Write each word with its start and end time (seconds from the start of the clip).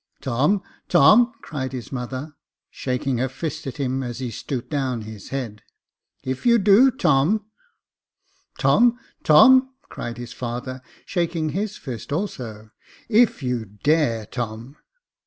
"Tom, 0.21 0.63
Tom!" 0.89 1.31
cried 1.43 1.73
his 1.73 1.91
mother, 1.91 2.33
Jacob 2.71 2.71
Faithful 2.71 2.71
77 2.71 2.71
shaking 3.11 3.17
her 3.19 3.29
fist 3.29 3.67
at 3.67 3.77
him, 3.77 4.01
as 4.01 4.17
he 4.17 4.31
stooped 4.31 4.71
down 4.71 5.01
his 5.01 5.29
head;" 5.29 5.61
if 6.23 6.43
you 6.43 6.57
do, 6.57 6.89
Tom!"" 6.89 7.45
Tom, 8.57 8.97
Tom!" 9.23 9.69
cried 9.89 10.17
his 10.17 10.33
father, 10.33 10.81
shaking 11.05 11.49
his 11.49 11.77
fist 11.77 12.11
also;" 12.11 12.71
if 13.09 13.43
you 13.43 13.63
dare, 13.65 14.25
Tom 14.25 14.75